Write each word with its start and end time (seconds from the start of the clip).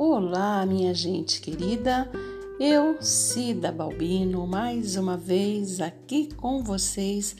Olá, 0.00 0.64
minha 0.64 0.94
gente 0.94 1.40
querida. 1.40 2.08
Eu, 2.60 3.02
Cida 3.02 3.72
Balbino, 3.72 4.46
mais 4.46 4.94
uma 4.94 5.16
vez 5.16 5.80
aqui 5.80 6.32
com 6.36 6.62
vocês 6.62 7.34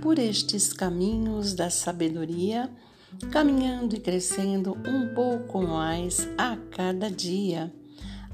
por 0.00 0.18
estes 0.18 0.72
caminhos 0.72 1.52
da 1.52 1.68
sabedoria, 1.68 2.70
caminhando 3.30 3.94
e 3.94 4.00
crescendo 4.00 4.72
um 4.86 5.14
pouco 5.14 5.60
mais 5.60 6.26
a 6.38 6.56
cada 6.74 7.10
dia. 7.10 7.70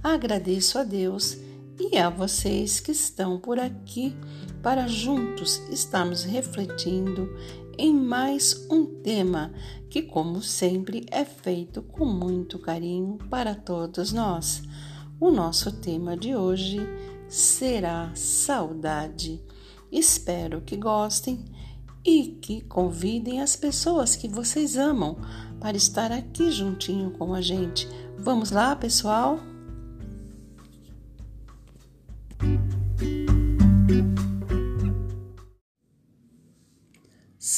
Agradeço 0.01 0.79
a 0.79 0.85
Deus 0.85 1.37
e 1.77 1.99
a 1.99 2.09
vocês 2.09 2.79
que 2.79 2.93
estão 2.93 3.41
por 3.41 3.59
aqui 3.59 4.15
para 4.63 4.87
juntos 4.87 5.61
estarmos 5.69 6.23
refletindo 6.23 7.29
em 7.79 7.95
mais 7.95 8.67
um 8.71 8.87
tema 9.03 9.53
que, 9.89 10.03
como 10.03 10.43
sempre, 10.43 11.07
é 11.11 11.25
feito 11.25 11.83
com 11.83 12.05
muito 12.05 12.59
carinho 12.59 13.19
para 13.31 13.55
todos 13.55 14.13
nós. 14.13 14.63
O 15.21 15.31
nosso 15.31 15.73
tema 15.73 16.17
de 16.17 16.35
hoje 16.35 16.81
será 17.29 18.13
saudade. 18.15 19.43
Espero 19.91 20.61
que 20.61 20.77
gostem 20.77 21.45
e 22.05 22.39
que 22.43 22.61
convidem 22.63 23.41
as 23.41 23.57
pessoas 23.57 24.15
que 24.15 24.29
vocês 24.29 24.77
amam 24.77 25.17
para 25.61 25.77
estar 25.77 26.13
aqui 26.13 26.51
juntinho 26.51 27.11
com 27.13 27.33
a 27.33 27.41
gente. 27.41 27.89
Vamos 28.19 28.51
lá, 28.51 28.77
pessoal? 28.77 29.54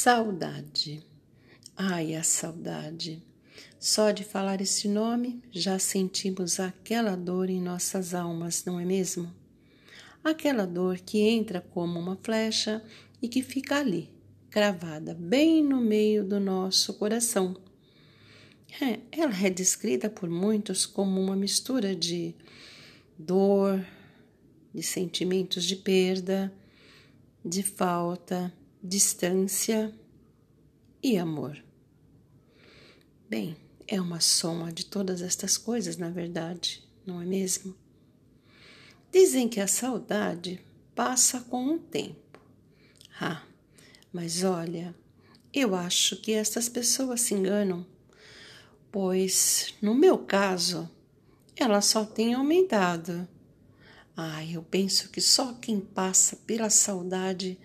Saudade. 0.07 1.05
Ai, 1.75 2.15
a 2.15 2.23
saudade. 2.23 3.21
Só 3.77 4.11
de 4.11 4.23
falar 4.23 4.61
esse 4.61 4.87
nome 4.87 5.43
já 5.51 5.77
sentimos 5.79 6.61
aquela 6.61 7.13
dor 7.17 7.49
em 7.49 7.61
nossas 7.61 8.13
almas, 8.13 8.63
não 8.63 8.79
é 8.79 8.85
mesmo? 8.85 9.29
Aquela 10.23 10.65
dor 10.65 10.97
que 10.99 11.19
entra 11.19 11.59
como 11.59 11.99
uma 11.99 12.17
flecha 12.23 12.81
e 13.21 13.27
que 13.27 13.43
fica 13.43 13.79
ali, 13.79 14.09
cravada 14.49 15.13
bem 15.13 15.61
no 15.61 15.81
meio 15.81 16.23
do 16.23 16.39
nosso 16.39 16.93
coração. 16.93 17.57
É, 18.81 18.99
ela 19.11 19.35
é 19.45 19.49
descrita 19.49 20.09
por 20.09 20.29
muitos 20.29 20.85
como 20.85 21.19
uma 21.19 21.35
mistura 21.35 21.93
de 21.93 22.33
dor, 23.19 23.85
de 24.73 24.83
sentimentos 24.83 25.65
de 25.65 25.75
perda, 25.75 26.49
de 27.43 27.61
falta, 27.61 28.53
distância 28.87 29.93
e 31.03 31.17
amor. 31.17 31.61
Bem, 33.29 33.57
é 33.85 33.99
uma 33.99 34.21
soma 34.21 34.71
de 34.71 34.85
todas 34.85 35.21
estas 35.21 35.57
coisas, 35.57 35.97
na 35.97 36.09
verdade, 36.09 36.81
não 37.05 37.21
é 37.21 37.25
mesmo? 37.25 37.75
Dizem 39.11 39.49
que 39.49 39.59
a 39.59 39.67
saudade 39.67 40.61
passa 40.95 41.41
com 41.41 41.75
o 41.75 41.79
tempo. 41.79 42.39
Ah, 43.19 43.43
mas 44.13 44.43
olha, 44.43 44.95
eu 45.53 45.75
acho 45.75 46.21
que 46.21 46.31
estas 46.31 46.69
pessoas 46.69 47.21
se 47.21 47.33
enganam, 47.33 47.85
pois, 48.89 49.73
no 49.81 49.93
meu 49.93 50.17
caso, 50.17 50.89
ela 51.55 51.81
só 51.81 52.05
tem 52.05 52.33
aumentado. 52.33 53.27
Ah, 54.15 54.45
eu 54.45 54.63
penso 54.63 55.09
que 55.09 55.19
só 55.19 55.53
quem 55.55 55.79
passa 55.79 56.37
pela 56.37 56.69
saudade 56.69 57.59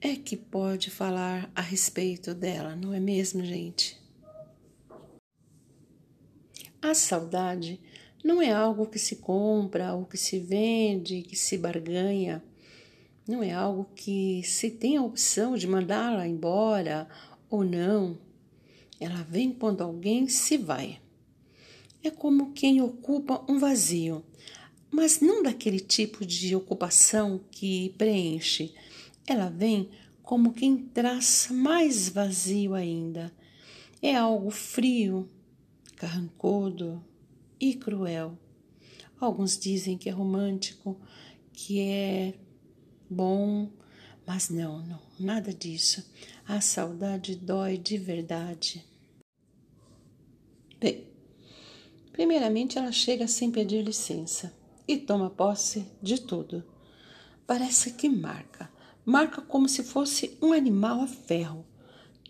é 0.00 0.14
que 0.14 0.36
pode 0.36 0.90
falar 0.90 1.50
a 1.54 1.60
respeito 1.60 2.34
dela, 2.34 2.76
não 2.76 2.94
é 2.94 3.00
mesmo, 3.00 3.44
gente? 3.44 3.98
A 6.80 6.94
saudade 6.94 7.80
não 8.22 8.40
é 8.40 8.52
algo 8.52 8.86
que 8.86 8.98
se 8.98 9.16
compra 9.16 9.94
ou 9.94 10.04
que 10.04 10.16
se 10.16 10.38
vende, 10.38 11.22
que 11.22 11.34
se 11.34 11.58
barganha. 11.58 12.42
Não 13.26 13.42
é 13.42 13.52
algo 13.52 13.88
que 13.94 14.42
se 14.44 14.70
tem 14.70 14.96
a 14.96 15.02
opção 15.02 15.56
de 15.56 15.66
mandá-la 15.66 16.26
embora 16.26 17.08
ou 17.50 17.64
não. 17.64 18.18
Ela 19.00 19.22
vem 19.24 19.52
quando 19.52 19.82
alguém 19.82 20.28
se 20.28 20.56
vai. 20.56 21.00
É 22.02 22.10
como 22.10 22.52
quem 22.52 22.80
ocupa 22.80 23.44
um 23.48 23.58
vazio, 23.58 24.24
mas 24.90 25.20
não 25.20 25.42
daquele 25.42 25.80
tipo 25.80 26.24
de 26.24 26.54
ocupação 26.54 27.40
que 27.50 27.94
preenche, 27.98 28.72
ela 29.32 29.48
vem 29.48 29.90
como 30.22 30.52
quem 30.52 30.76
traz 30.76 31.48
mais 31.50 32.08
vazio 32.08 32.74
ainda. 32.74 33.32
É 34.02 34.14
algo 34.14 34.50
frio, 34.50 35.28
carrancudo 35.96 37.02
e 37.58 37.74
cruel. 37.74 38.38
Alguns 39.18 39.58
dizem 39.58 39.96
que 39.96 40.08
é 40.08 40.12
romântico, 40.12 41.00
que 41.52 41.80
é 41.80 42.34
bom, 43.10 43.70
mas 44.26 44.50
não, 44.50 44.84
não, 44.86 45.00
nada 45.18 45.52
disso. 45.52 46.04
A 46.46 46.60
saudade 46.60 47.34
dói 47.34 47.78
de 47.78 47.96
verdade. 47.96 48.84
Bem, 50.78 51.08
primeiramente 52.12 52.78
ela 52.78 52.92
chega 52.92 53.26
sem 53.26 53.50
pedir 53.50 53.82
licença 53.82 54.54
e 54.86 54.98
toma 54.98 55.30
posse 55.30 55.86
de 56.02 56.20
tudo. 56.20 56.62
Parece 57.46 57.94
que 57.94 58.08
marca 58.08 58.70
marca 59.08 59.40
como 59.40 59.66
se 59.70 59.82
fosse 59.82 60.36
um 60.42 60.52
animal 60.52 61.00
a 61.00 61.06
ferro, 61.06 61.64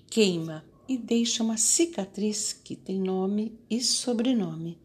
queima 0.09 0.65
e 0.89 0.97
deixa 0.97 1.43
uma 1.43 1.57
cicatriz 1.57 2.53
que 2.53 2.77
tem 2.77 3.01
nome 3.01 3.59
e 3.69 3.81
sobrenome. 3.81 4.79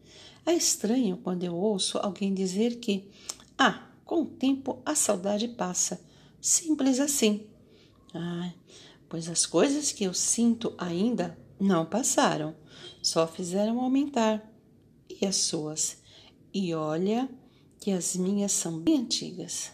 É 0.44 0.52
estranho 0.52 1.16
quando 1.18 1.44
eu 1.44 1.54
ouço 1.54 1.96
alguém 1.98 2.34
dizer 2.34 2.80
que, 2.80 3.08
ah, 3.56 3.88
com 4.04 4.22
o 4.22 4.26
tempo 4.26 4.82
a 4.84 4.96
saudade 4.96 5.46
passa. 5.46 6.00
Simples 6.40 6.98
assim. 6.98 7.46
Ah, 8.12 8.52
pois 9.08 9.28
as 9.28 9.46
coisas 9.46 9.92
que 9.92 10.02
eu 10.02 10.12
sinto 10.12 10.74
ainda 10.76 11.38
não 11.60 11.86
passaram, 11.86 12.56
só 13.00 13.24
fizeram 13.24 13.80
aumentar. 13.80 14.44
E 15.08 15.24
as 15.24 15.36
suas? 15.36 15.98
E 16.52 16.74
olha 16.74 17.30
que 17.78 17.92
as 17.92 18.16
minhas 18.16 18.50
são 18.50 18.80
bem 18.80 19.02
antigas. 19.02 19.70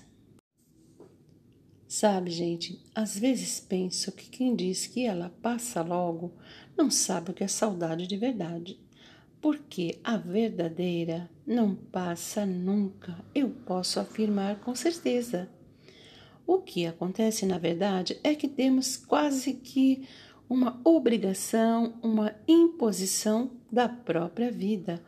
Sabe, 1.91 2.31
gente, 2.31 2.81
às 2.95 3.19
vezes 3.19 3.59
penso 3.59 4.13
que 4.13 4.31
quem 4.31 4.55
diz 4.55 4.87
que 4.87 5.05
ela 5.05 5.35
passa 5.43 5.83
logo 5.83 6.33
não 6.77 6.89
sabe 6.89 7.33
o 7.33 7.35
que 7.35 7.43
é 7.43 7.49
saudade 7.49 8.07
de 8.07 8.17
verdade. 8.17 8.79
Porque 9.41 9.99
a 10.05 10.17
verdadeira 10.17 11.29
não 11.45 11.75
passa 11.75 12.47
nunca, 12.47 13.19
eu 13.35 13.51
posso 13.51 13.99
afirmar 13.99 14.61
com 14.61 14.73
certeza. 14.73 15.51
O 16.47 16.59
que 16.59 16.87
acontece, 16.87 17.45
na 17.45 17.59
verdade, 17.59 18.21
é 18.23 18.37
que 18.37 18.47
temos 18.47 18.97
quase 18.97 19.55
que 19.55 20.07
uma 20.49 20.81
obrigação, 20.85 21.99
uma 22.01 22.33
imposição 22.47 23.51
da 23.71 23.89
própria 23.89 24.53
vida. 24.53 25.03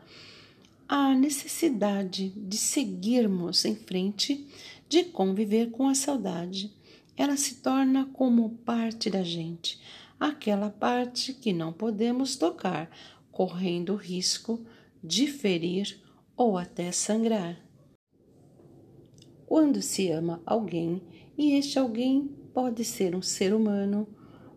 A 0.85 1.15
necessidade 1.15 2.27
de 2.31 2.57
seguirmos 2.57 3.63
em 3.63 3.73
frente 3.73 4.45
de 4.93 5.05
conviver 5.05 5.71
com 5.71 5.87
a 5.87 5.95
saudade. 5.95 6.71
Ela 7.17 7.35
se 7.35 7.55
torna 7.55 8.05
como 8.13 8.57
parte 8.57 9.09
da 9.09 9.23
gente, 9.23 9.81
aquela 10.19 10.69
parte 10.69 11.33
que 11.33 11.51
não 11.51 11.73
podemos 11.73 12.35
tocar, 12.35 12.91
correndo 13.31 13.93
o 13.93 13.95
risco 13.95 14.63
de 15.03 15.25
ferir 15.25 15.99
ou 16.37 16.59
até 16.59 16.91
sangrar. 16.91 17.59
Quando 19.47 19.81
se 19.81 20.11
ama 20.11 20.43
alguém, 20.45 21.01
e 21.35 21.53
este 21.53 21.79
alguém 21.79 22.27
pode 22.53 22.85
ser 22.85 23.15
um 23.15 23.21
ser 23.23 23.51
humano 23.51 24.07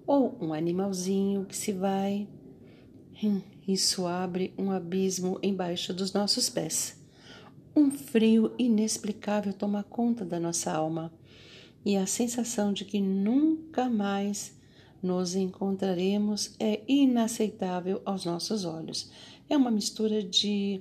ou 0.06 0.36
um 0.38 0.52
animalzinho 0.52 1.46
que 1.46 1.56
se 1.56 1.72
vai, 1.72 2.28
hum, 3.24 3.40
isso 3.66 4.06
abre 4.06 4.52
um 4.58 4.70
abismo 4.70 5.38
embaixo 5.42 5.94
dos 5.94 6.12
nossos 6.12 6.50
pés. 6.50 7.05
Um 7.78 7.90
frio 7.90 8.54
inexplicável 8.58 9.52
toma 9.52 9.82
conta 9.82 10.24
da 10.24 10.40
nossa 10.40 10.72
alma 10.72 11.12
e 11.84 11.94
a 11.94 12.06
sensação 12.06 12.72
de 12.72 12.86
que 12.86 13.02
nunca 13.02 13.86
mais 13.90 14.56
nos 15.02 15.34
encontraremos 15.34 16.56
é 16.58 16.80
inaceitável 16.88 18.00
aos 18.06 18.24
nossos 18.24 18.64
olhos. 18.64 19.12
É 19.46 19.54
uma 19.54 19.70
mistura 19.70 20.22
de 20.22 20.80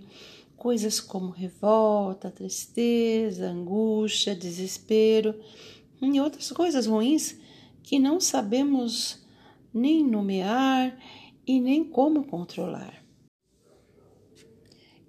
coisas 0.56 1.02
como 1.02 1.32
revolta, 1.32 2.32
tristeza, 2.32 3.50
angústia, 3.50 4.34
desespero 4.34 5.38
e 6.02 6.22
outras 6.22 6.50
coisas 6.54 6.88
ruins 6.88 7.38
que 7.84 8.00
não 8.00 8.22
sabemos 8.22 9.22
nem 9.74 10.02
nomear 10.02 10.98
e 11.46 11.60
nem 11.60 11.84
como 11.84 12.24
controlar. 12.24 13.05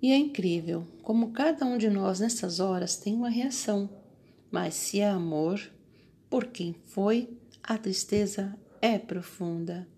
E 0.01 0.13
é 0.13 0.17
incrível 0.17 0.87
como 1.03 1.33
cada 1.33 1.65
um 1.65 1.79
de 1.79 1.89
nós 1.89 2.21
nessas 2.21 2.61
horas 2.61 2.97
tem 2.97 3.15
uma 3.15 3.31
reação. 3.31 3.89
Mas 4.51 4.75
se 4.75 5.01
é 5.01 5.09
amor, 5.09 5.61
por 6.29 6.47
quem 6.47 6.75
foi, 6.85 7.31
a 7.63 7.79
tristeza 7.79 8.57
é 8.81 8.99
profunda. 8.99 9.89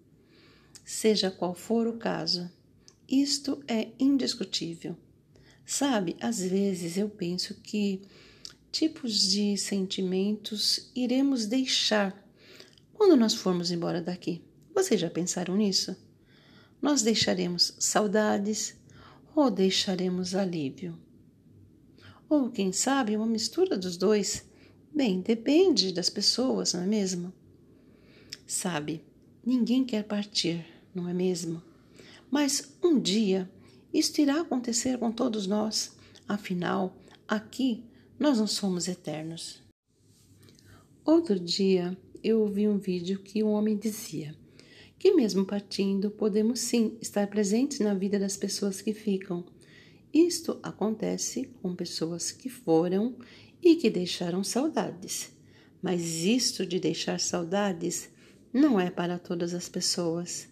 Seja 0.85 1.31
qual 1.31 1.55
for 1.55 1.87
o 1.87 1.99
caso, 1.99 2.51
isto 3.09 3.63
é 3.69 3.89
indiscutível. 3.99 4.97
Sabe, 5.67 6.17
às 6.21 6.41
vezes 6.41 6.97
eu 6.97 7.11
penso 7.11 7.55
que 7.61 8.01
tipos 8.73 9.29
de 9.29 9.57
sentimentos 9.59 10.91
iremos 10.95 11.45
deixar 11.45 12.27
quando 12.95 13.17
nós 13.17 13.35
formos 13.35 13.71
embora 13.71 14.01
daqui. 14.01 14.43
Vocês 14.75 15.01
já 15.01 15.11
pensaram 15.11 15.57
nisso? 15.57 15.95
Nós 16.81 17.03
deixaremos 17.03 17.75
saudades 17.79 18.78
ou 19.39 19.51
deixaremos 19.51 20.35
alívio? 20.35 20.99
Ou, 22.29 22.51
quem 22.51 22.73
sabe, 22.73 23.17
uma 23.17 23.27
mistura 23.27 23.79
dos 23.79 23.97
dois? 23.97 24.45
Bem, 24.93 25.21
depende 25.21 25.93
das 25.93 26.11
pessoas, 26.11 26.73
não 26.73 26.83
é 26.83 26.87
mesmo? 26.87 27.33
Sabe, 28.47 29.05
ninguém 29.47 29.85
quer 29.85 30.03
partir, 30.03 30.67
não 30.93 31.09
é 31.09 31.15
mesmo? 31.15 31.63
Mas 32.29 32.77
um 32.83 32.99
dia 32.99 33.49
isto 33.95 34.21
irá 34.21 34.41
acontecer 34.41 34.99
com 34.99 35.13
todos 35.13 35.47
nós. 35.47 35.97
Afinal, 36.27 36.97
aqui 37.27 37.85
nós 38.19 38.39
não 38.39 38.47
somos 38.47 38.89
eternos. 38.89 39.63
Outro 41.05 41.39
dia 41.39 41.97
eu 42.25 42.41
ouvi 42.41 42.67
um 42.67 42.77
vídeo 42.77 43.21
que 43.21 43.45
um 43.45 43.51
homem 43.51 43.77
dizia 43.77 44.35
que, 44.99 45.15
mesmo 45.15 45.45
partindo, 45.45 46.11
podemos 46.11 46.61
sim 46.61 46.97
estar 47.01 47.27
presentes 47.29 47.81
na 47.81 47.95
vida 47.95 48.19
das 48.19 48.37
pessoas 48.37 48.81
que 48.81 48.93
ficam 48.93 49.45
isto 50.13 50.59
acontece 50.63 51.51
com 51.61 51.75
pessoas 51.75 52.33
que 52.33 52.49
foram 52.49 53.15
e 53.63 53.77
que 53.77 53.91
deixaram 53.91 54.43
saudades. 54.43 55.31
Mas 55.83 56.25
isto 56.25 56.65
de 56.65 56.81
deixar 56.81 57.21
saudades 57.21 58.09
não 58.53 58.81
é 58.81 58.91
para 58.91 59.19
todas 59.19 59.53
as 59.53 59.69
pessoas. 59.69 60.49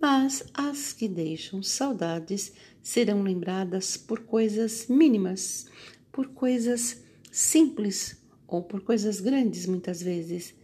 Mas 0.00 0.44
as 0.54 0.92
que 0.92 1.08
deixam 1.08 1.62
saudades 1.62 2.52
serão 2.82 3.22
lembradas 3.22 3.96
por 3.96 4.20
coisas 4.20 4.86
mínimas, 4.88 5.66
por 6.10 6.28
coisas 6.28 7.02
simples 7.30 8.16
ou 8.46 8.62
por 8.62 8.82
coisas 8.82 9.20
grandes 9.20 9.66
muitas 9.66 10.02
vezes. 10.02 10.54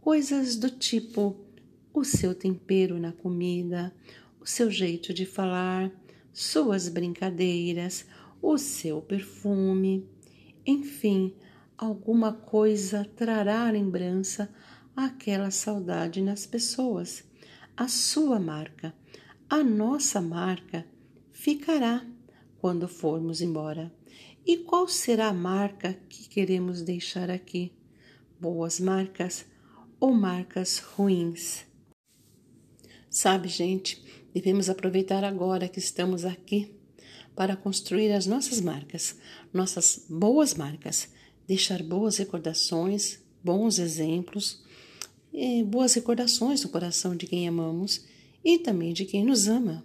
Coisas 0.00 0.56
do 0.56 0.70
tipo 0.70 1.36
o 1.96 2.04
seu 2.04 2.34
tempero 2.34 2.98
na 2.98 3.10
comida, 3.10 3.90
o 4.38 4.46
seu 4.46 4.70
jeito 4.70 5.14
de 5.14 5.24
falar, 5.24 5.90
suas 6.30 6.90
brincadeiras, 6.90 8.04
o 8.42 8.58
seu 8.58 9.00
perfume, 9.00 10.06
enfim, 10.66 11.34
alguma 11.74 12.34
coisa 12.34 13.02
trará 13.16 13.70
lembrança 13.70 14.54
àquela 14.94 15.50
saudade 15.50 16.20
nas 16.20 16.44
pessoas. 16.44 17.24
A 17.74 17.88
sua 17.88 18.38
marca, 18.38 18.94
a 19.48 19.64
nossa 19.64 20.20
marca, 20.20 20.86
ficará 21.32 22.06
quando 22.58 22.86
formos 22.86 23.40
embora. 23.40 23.90
E 24.44 24.58
qual 24.58 24.86
será 24.86 25.28
a 25.28 25.32
marca 25.32 25.94
que 26.10 26.28
queremos 26.28 26.82
deixar 26.82 27.30
aqui? 27.30 27.72
Boas 28.38 28.78
marcas 28.78 29.46
ou 29.98 30.12
marcas 30.12 30.78
ruins? 30.78 31.64
Sabe, 33.16 33.48
gente, 33.48 34.04
Devemos 34.36 34.68
aproveitar 34.68 35.24
agora 35.24 35.66
que 35.66 35.78
estamos 35.78 36.26
aqui 36.26 36.70
para 37.34 37.56
construir 37.56 38.12
as 38.12 38.26
nossas 38.26 38.60
marcas, 38.60 39.16
nossas 39.50 40.04
boas 40.10 40.52
marcas, 40.52 41.08
deixar 41.48 41.82
boas 41.82 42.18
recordações, 42.18 43.18
bons 43.42 43.78
exemplos, 43.78 44.62
boas 45.68 45.94
recordações 45.94 46.62
no 46.62 46.68
coração 46.68 47.16
de 47.16 47.26
quem 47.26 47.48
amamos 47.48 48.04
e 48.44 48.58
também 48.58 48.92
de 48.92 49.06
quem 49.06 49.24
nos 49.24 49.48
ama. 49.48 49.82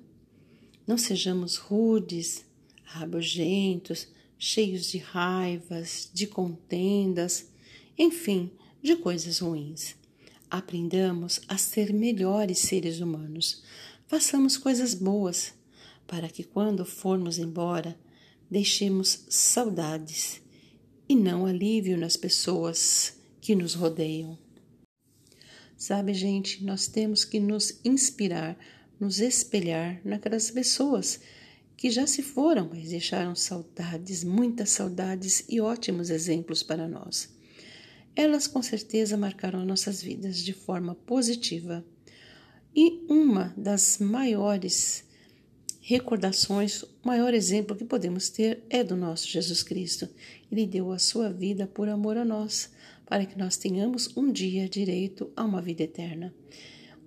Não 0.86 0.98
sejamos 0.98 1.56
rudes, 1.56 2.44
rabugentos, 2.84 4.10
cheios 4.38 4.92
de 4.92 4.98
raivas, 4.98 6.12
de 6.14 6.28
contendas, 6.28 7.50
enfim, 7.98 8.52
de 8.84 8.98
coisas 8.98 9.40
ruins. 9.40 9.96
Aprendamos 10.52 11.40
a 11.48 11.58
ser 11.58 11.94
melhores 11.94 12.60
seres 12.60 13.00
humanos 13.00 13.64
façamos 14.12 14.58
coisas 14.58 14.94
boas, 14.94 15.54
para 16.06 16.28
que 16.28 16.44
quando 16.44 16.84
formos 16.84 17.40
embora, 17.40 17.98
deixemos 18.50 19.24
saudades 19.30 20.42
e 21.08 21.16
não 21.16 21.46
alívio 21.46 21.98
nas 21.98 22.18
pessoas 22.18 23.14
que 23.40 23.56
nos 23.56 23.74
rodeiam. 23.74 24.38
Sabe, 25.78 26.14
gente, 26.14 26.62
nós 26.66 26.88
temos 26.88 27.24
que 27.24 27.40
nos 27.40 27.80
inspirar, 27.86 28.58
nos 29.00 29.22
espelhar 29.22 30.02
naquelas 30.04 30.52
pessoas 30.52 31.22
que 31.78 31.90
já 31.90 32.06
se 32.06 32.22
foram, 32.22 32.68
mas 32.70 32.90
deixaram 32.90 33.34
saudades, 33.34 34.26
muitas 34.26 34.72
saudades 34.72 35.46
e 35.48 35.62
ótimos 35.62 36.10
exemplos 36.10 36.62
para 36.62 36.86
nós. 36.86 37.30
Elas 38.16 38.48
com 38.48 38.62
certeza 38.62 39.16
marcaram 39.18 39.66
nossas 39.66 40.02
vidas 40.02 40.38
de 40.38 40.54
forma 40.54 40.96
positiva 40.96 41.86
e 42.76 43.06
uma 43.10 43.54
das 43.58 43.98
maiores 44.00 45.04
recordações, 45.82 46.84
o 46.84 46.90
maior 47.04 47.34
exemplo 47.34 47.76
que 47.76 47.84
podemos 47.84 48.30
ter 48.30 48.64
é 48.70 48.84
do 48.84 48.96
nosso 48.96 49.28
Jesus 49.28 49.62
Cristo. 49.62 50.08
Ele 50.50 50.66
deu 50.66 50.92
a 50.92 51.00
sua 51.00 51.30
vida 51.30 51.68
por 51.68 51.90
amor 51.90 52.18
a 52.18 52.24
nós, 52.24 52.72
para 53.06 53.26
que 53.26 53.38
nós 53.38 53.58
tenhamos 53.58 54.16
um 54.16 54.32
dia 54.32 54.70
direito 54.70 55.30
a 55.36 55.44
uma 55.44 55.62
vida 55.62 55.84
eterna. 55.84 56.34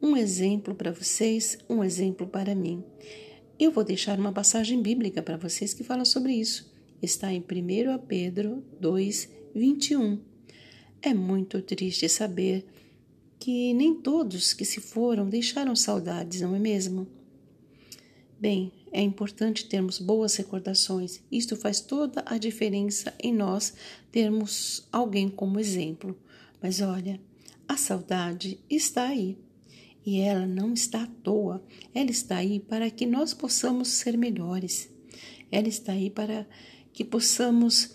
Um 0.02 0.16
exemplo 0.16 0.74
para 0.74 0.92
vocês, 0.92 1.56
um 1.68 1.82
exemplo 1.82 2.26
para 2.26 2.54
mim. 2.54 2.84
Eu 3.58 3.70
vou 3.70 3.84
deixar 3.84 4.18
uma 4.18 4.32
passagem 4.32 4.82
bíblica 4.82 5.22
para 5.22 5.38
vocês 5.38 5.72
que 5.72 5.84
fala 5.84 6.04
sobre 6.04 6.34
isso. 6.34 6.70
Está 7.00 7.32
em 7.32 7.40
1 7.40 7.98
Pedro 8.06 8.62
2, 8.80 9.30
21. 9.54 10.33
É 11.06 11.12
muito 11.12 11.60
triste 11.60 12.08
saber 12.08 12.64
que 13.38 13.74
nem 13.74 13.94
todos 13.94 14.54
que 14.54 14.64
se 14.64 14.80
foram 14.80 15.28
deixaram 15.28 15.76
saudades, 15.76 16.40
não 16.40 16.56
é 16.56 16.58
mesmo? 16.58 17.06
Bem, 18.40 18.72
é 18.90 19.02
importante 19.02 19.68
termos 19.68 19.98
boas 19.98 20.34
recordações. 20.36 21.20
Isto 21.30 21.56
faz 21.56 21.82
toda 21.82 22.24
a 22.24 22.38
diferença 22.38 23.12
em 23.22 23.34
nós 23.34 23.74
termos 24.10 24.88
alguém 24.90 25.28
como 25.28 25.60
exemplo. 25.60 26.18
Mas 26.62 26.80
olha, 26.80 27.20
a 27.68 27.76
saudade 27.76 28.58
está 28.70 29.08
aí. 29.08 29.36
E 30.06 30.20
ela 30.20 30.46
não 30.46 30.72
está 30.72 31.02
à 31.02 31.06
toa. 31.22 31.62
Ela 31.94 32.10
está 32.10 32.38
aí 32.38 32.58
para 32.58 32.90
que 32.90 33.04
nós 33.04 33.34
possamos 33.34 33.88
ser 33.88 34.16
melhores. 34.16 34.88
Ela 35.52 35.68
está 35.68 35.92
aí 35.92 36.08
para 36.08 36.48
que 36.94 37.04
possamos 37.04 37.94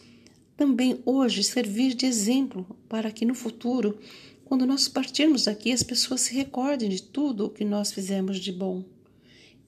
também 0.59 1.01
hoje 1.05 1.41
servir 1.41 1.93
de 1.93 2.05
exemplo 2.05 2.77
para 2.89 3.13
que 3.13 3.23
no 3.23 3.33
futuro 3.33 3.97
quando 4.43 4.65
nós 4.65 4.89
partirmos 4.89 5.45
daqui, 5.45 5.71
as 5.71 5.83
pessoas 5.83 6.19
se 6.19 6.33
recordem 6.33 6.89
de 6.89 7.01
tudo 7.01 7.45
o 7.45 7.49
que 7.49 7.63
nós 7.63 7.93
fizemos 7.93 8.39
de 8.39 8.51
bom. 8.51 8.83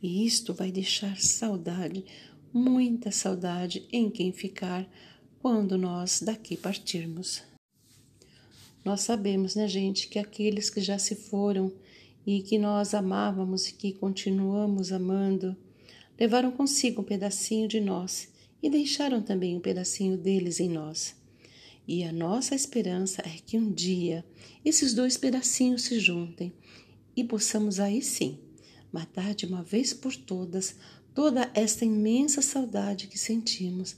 E 0.04 0.26
isto 0.26 0.54
vai 0.54 0.70
deixar 0.70 1.18
saudade, 1.18 2.04
muita 2.52 3.10
saudade 3.10 3.88
em 3.90 4.10
quem 4.10 4.34
ficar 4.34 4.86
quando 5.40 5.78
nós 5.78 6.22
daqui 6.22 6.58
partirmos. 6.58 7.42
Nós 8.84 9.00
sabemos, 9.00 9.56
né, 9.56 9.70
gente, 9.70 10.10
que 10.10 10.20
aqueles 10.20 10.70
que 10.70 10.82
já 10.82 11.00
se 11.00 11.16
foram 11.16 11.72
e 12.28 12.42
que 12.42 12.58
nós 12.58 12.94
amávamos 12.94 13.70
e 13.70 13.74
que 13.76 13.94
continuamos 13.94 14.92
amando, 14.92 15.56
levaram 16.20 16.52
consigo 16.52 17.02
um 17.02 17.06
pedacinho 17.06 17.66
de 17.66 17.80
nós 17.80 18.32
e 18.62 18.70
deixaram 18.70 19.22
também 19.22 19.56
um 19.56 19.60
pedacinho 19.60 20.18
deles 20.18 20.60
em 20.60 20.70
nós. 20.70 21.16
E 21.88 22.04
a 22.04 22.12
nossa 22.12 22.54
esperança 22.54 23.22
é 23.26 23.38
que 23.46 23.58
um 23.58 23.72
dia 23.72 24.24
esses 24.64 24.94
dois 24.94 25.18
pedacinhos 25.18 25.84
se 25.84 26.00
juntem 26.00 26.54
e 27.16 27.24
possamos 27.24 27.80
aí 27.80 28.02
sim 28.02 28.40
matar 28.92 29.34
de 29.34 29.46
uma 29.46 29.64
vez 29.64 29.94
por 29.94 30.16
todas 30.16 30.76
toda 31.14 31.52
esta 31.54 31.84
imensa 31.84 32.42
saudade 32.42 33.08
que 33.08 33.18
sentimos. 33.18 33.98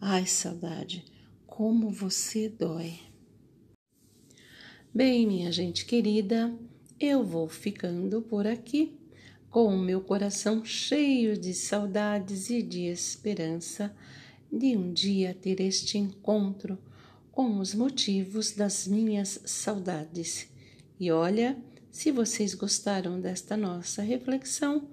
Ai, 0.00 0.26
saudade, 0.26 1.04
como 1.46 1.90
você 1.90 2.48
dói. 2.48 2.98
Bem, 4.94 5.26
minha 5.26 5.50
gente 5.50 5.86
querida, 5.86 6.54
eu 7.00 7.24
vou 7.24 7.48
ficando 7.48 8.20
por 8.20 8.46
aqui 8.46 8.98
com 9.52 9.66
o 9.66 9.78
meu 9.78 10.00
coração 10.00 10.64
cheio 10.64 11.36
de 11.36 11.52
saudades 11.52 12.48
e 12.48 12.62
de 12.62 12.86
esperança 12.86 13.94
de 14.50 14.74
um 14.74 14.90
dia 14.90 15.36
ter 15.38 15.60
este 15.60 15.98
encontro 15.98 16.78
com 17.30 17.58
os 17.58 17.74
motivos 17.74 18.52
das 18.52 18.86
minhas 18.86 19.42
saudades. 19.44 20.48
E 20.98 21.12
olha, 21.12 21.58
se 21.90 22.10
vocês 22.10 22.54
gostaram 22.54 23.20
desta 23.20 23.54
nossa 23.54 24.00
reflexão, 24.00 24.88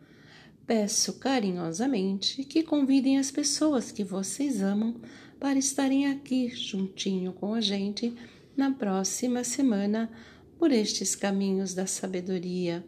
peço 0.67 1.13
carinhosamente 1.13 2.43
que 2.43 2.61
convidem 2.61 3.17
as 3.17 3.31
pessoas 3.31 3.93
que 3.93 4.03
vocês 4.03 4.61
amam 4.61 4.99
para 5.39 5.57
estarem 5.57 6.07
aqui 6.07 6.49
juntinho 6.49 7.31
com 7.31 7.53
a 7.53 7.61
gente 7.61 8.13
na 8.57 8.71
próxima 8.71 9.41
semana 9.45 10.11
por 10.57 10.69
estes 10.69 11.15
caminhos 11.15 11.73
da 11.73 11.87
sabedoria. 11.87 12.85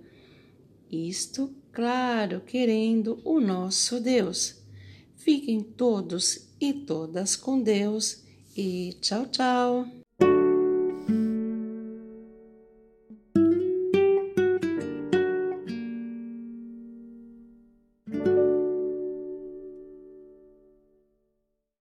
Isto, 0.92 1.61
claro, 1.72 2.42
querendo 2.42 3.20
o 3.24 3.40
nosso 3.40 4.00
Deus. 4.00 4.62
Fiquem 5.16 5.62
todos 5.62 6.50
e 6.60 6.74
todas 6.74 7.36
com 7.36 7.62
Deus 7.62 8.24
e 8.56 8.98
tchau, 9.01 9.25
tchau. 9.28 10.00